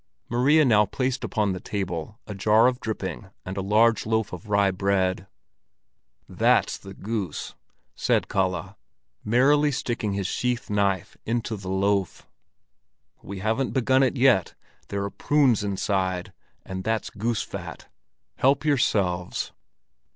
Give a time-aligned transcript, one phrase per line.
[0.29, 4.49] Maria now placed upon the table a jar of dripping and a large loaf of
[4.49, 5.27] rye bread.
[6.27, 7.53] "That's the goose,"
[7.93, 8.79] said Kalle,
[9.23, 12.27] merrily sticking his sheath knife into the loaf.
[13.21, 14.55] "We haven't begun it yet.
[14.87, 16.33] There are prunes inside.
[16.65, 17.87] And that's goose fat.
[18.37, 19.51] Help yourselves!"